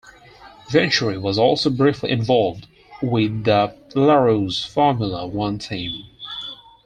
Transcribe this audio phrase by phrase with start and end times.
[0.71, 2.65] Venturi was also briefly involved
[3.03, 6.05] with the Larrousse Formula One team.